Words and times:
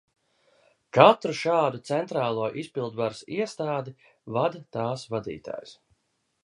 Katru 0.97 1.33
šādu 1.39 1.81
centrālo 1.89 2.47
izpildvaras 2.63 3.21
iestādi 3.39 3.95
vada 4.39 4.65
tās 4.79 5.07
vadītājs. 5.15 5.81